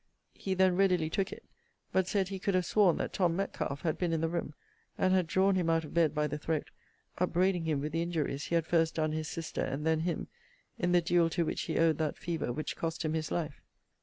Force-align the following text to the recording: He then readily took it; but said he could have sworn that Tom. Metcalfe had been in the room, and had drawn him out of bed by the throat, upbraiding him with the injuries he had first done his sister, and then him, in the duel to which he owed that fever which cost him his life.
He 0.33 0.55
then 0.55 0.75
readily 0.77 1.11
took 1.11 1.31
it; 1.31 1.43
but 1.91 2.07
said 2.07 2.29
he 2.29 2.39
could 2.39 2.55
have 2.55 2.65
sworn 2.65 2.97
that 2.97 3.13
Tom. 3.13 3.35
Metcalfe 3.35 3.81
had 3.83 3.99
been 3.99 4.11
in 4.11 4.21
the 4.21 4.27
room, 4.29 4.55
and 4.97 5.13
had 5.13 5.27
drawn 5.27 5.53
him 5.53 5.69
out 5.69 5.83
of 5.85 5.93
bed 5.93 6.15
by 6.15 6.25
the 6.25 6.39
throat, 6.39 6.71
upbraiding 7.19 7.65
him 7.65 7.81
with 7.81 7.91
the 7.91 8.01
injuries 8.01 8.45
he 8.45 8.55
had 8.55 8.65
first 8.65 8.95
done 8.95 9.11
his 9.11 9.27
sister, 9.27 9.61
and 9.61 9.85
then 9.85 9.99
him, 9.99 10.27
in 10.79 10.91
the 10.91 11.01
duel 11.01 11.29
to 11.29 11.45
which 11.45 11.61
he 11.61 11.77
owed 11.77 11.99
that 11.99 12.17
fever 12.17 12.51
which 12.51 12.75
cost 12.75 13.05
him 13.05 13.13
his 13.13 13.29
life. 13.29 13.61